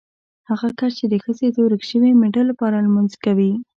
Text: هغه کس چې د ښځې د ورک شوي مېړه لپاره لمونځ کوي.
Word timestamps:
هغه 0.49 0.67
کس 0.79 0.91
چې 0.99 1.05
د 1.09 1.15
ښځې 1.23 1.47
د 1.51 1.57
ورک 1.65 1.81
شوي 1.89 2.11
مېړه 2.21 2.43
لپاره 2.49 2.83
لمونځ 2.85 3.11
کوي. 3.25 3.51